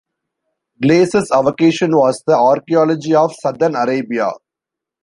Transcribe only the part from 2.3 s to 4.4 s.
archaeology of southern Arabia.